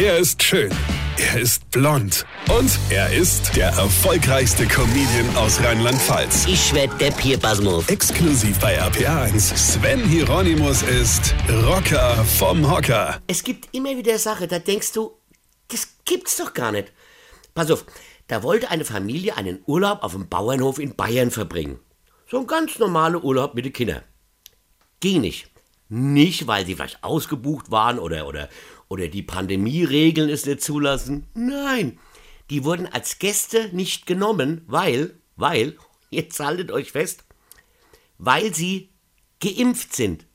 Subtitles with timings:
[0.00, 0.70] Er ist schön.
[1.16, 2.24] Er ist blond.
[2.56, 6.46] Und er ist der erfolgreichste Comedian aus Rheinland-Pfalz.
[6.46, 7.88] Ich werd der Pierpasmus.
[7.88, 9.56] Exklusiv bei RPA1.
[9.56, 11.34] Sven Hieronymus ist
[11.64, 13.20] Rocker vom Hocker.
[13.26, 15.18] Es gibt immer wieder Sachen, da denkst du,
[15.66, 16.92] das gibt's doch gar nicht.
[17.56, 17.84] Pass auf,
[18.28, 21.80] da wollte eine Familie einen Urlaub auf dem Bauernhof in Bayern verbringen.
[22.30, 24.02] So ein ganz normaler Urlaub mit den Kindern.
[25.00, 25.50] Ging nicht.
[25.88, 28.48] Nicht, weil sie vielleicht ausgebucht waren oder, oder,
[28.88, 31.26] oder die Pandemieregeln es nicht zulassen.
[31.34, 31.98] Nein,
[32.50, 35.76] die wurden als Gäste nicht genommen, weil, weil,
[36.10, 37.24] jetzt haltet euch fest,
[38.18, 38.90] weil sie
[39.40, 40.26] geimpft sind.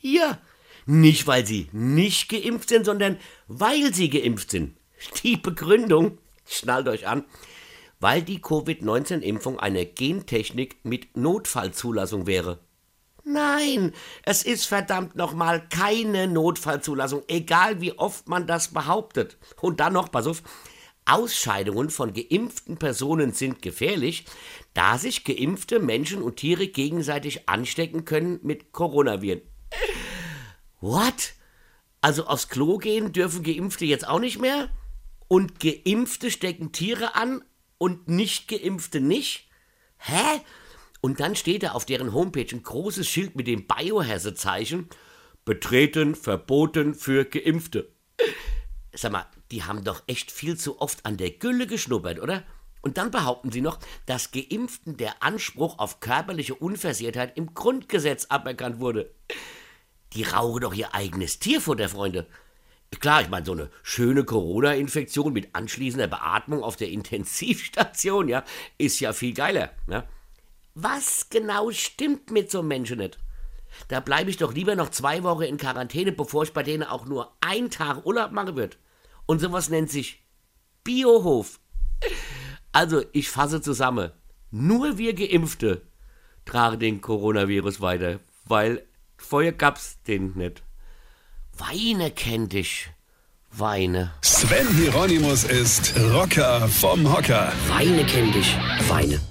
[0.00, 0.40] Ja,
[0.86, 3.18] nicht weil sie nicht geimpft sind, sondern
[3.48, 4.76] weil sie geimpft sind.
[5.24, 7.24] Die Begründung, schnallt euch an,
[7.98, 12.60] weil die Covid-19-Impfung eine Gentechnik mit Notfallzulassung wäre.
[13.28, 19.36] Nein, es ist verdammt nochmal keine Notfallzulassung, egal wie oft man das behauptet.
[19.60, 20.44] Und dann noch, pass auf,
[21.06, 24.26] Ausscheidungen von geimpften Personen sind gefährlich,
[24.74, 29.40] da sich geimpfte Menschen und Tiere gegenseitig anstecken können mit Coronaviren.
[30.80, 31.32] What?
[32.00, 34.68] Also aufs Klo gehen dürfen Geimpfte jetzt auch nicht mehr?
[35.26, 37.42] Und Geimpfte stecken Tiere an
[37.78, 39.48] und nicht Geimpfte nicht?
[39.98, 40.42] Hä?
[41.00, 44.88] Und dann steht da auf deren Homepage ein großes Schild mit dem Biohazard-Zeichen.
[45.44, 47.92] Betreten, verboten für Geimpfte.
[48.92, 52.42] Sag mal, die haben doch echt viel zu oft an der Gülle geschnuppert, oder?
[52.80, 58.80] Und dann behaupten sie noch, dass Geimpften der Anspruch auf körperliche Unversehrtheit im Grundgesetz aberkannt
[58.80, 59.10] wurde.
[60.12, 62.26] Die rauchen doch ihr eigenes Tierfutter, Freunde.
[63.00, 68.44] Klar, ich meine, so eine schöne Corona-Infektion mit anschließender Beatmung auf der Intensivstation, ja,
[68.78, 69.72] ist ja viel geiler.
[69.88, 70.08] Ja?
[70.78, 73.18] Was genau stimmt mit so einem Menschen nicht?
[73.88, 77.06] Da bleibe ich doch lieber noch zwei Wochen in Quarantäne, bevor ich bei denen auch
[77.06, 78.76] nur einen Tag Urlaub machen wird.
[79.24, 80.22] Und sowas nennt sich
[80.84, 81.60] Biohof.
[82.72, 84.10] Also, ich fasse zusammen.
[84.50, 85.80] Nur wir Geimpfte
[86.44, 90.62] tragen den Coronavirus weiter, weil vorher gab's den nicht.
[91.56, 92.90] Weine kennt dich.
[93.50, 94.12] Weine.
[94.20, 97.50] Sven Hieronymus ist Rocker vom Hocker.
[97.68, 98.54] Weine kennt dich.
[98.88, 99.25] Weine.